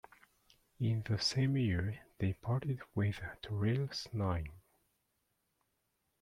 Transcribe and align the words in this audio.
In 0.79 1.03
the 1.07 1.19
same 1.19 1.55
year, 1.55 1.99
they 2.17 2.33
parted 2.33 2.79
with 2.95 3.21
Toril 3.43 3.87
Snyen. 3.93 4.49